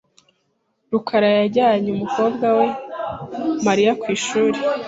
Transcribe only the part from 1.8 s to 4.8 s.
umukobwa we Mariya ku ishuri.